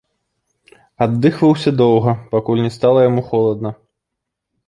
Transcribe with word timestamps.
Аддыхваўся 1.05 1.73
доўга, 1.81 2.11
пакуль 2.33 2.63
не 2.65 2.71
стала 2.79 2.99
яму 3.09 3.21
холадна. 3.29 3.69